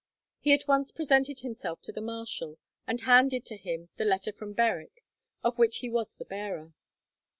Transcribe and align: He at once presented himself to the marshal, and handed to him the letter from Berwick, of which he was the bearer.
He 0.39 0.51
at 0.51 0.67
once 0.67 0.91
presented 0.91 1.41
himself 1.41 1.83
to 1.83 1.91
the 1.91 2.01
marshal, 2.01 2.57
and 2.87 2.99
handed 3.01 3.45
to 3.45 3.55
him 3.55 3.89
the 3.97 4.03
letter 4.03 4.33
from 4.33 4.53
Berwick, 4.53 5.03
of 5.43 5.59
which 5.59 5.77
he 5.77 5.91
was 5.91 6.15
the 6.15 6.25
bearer. 6.25 6.73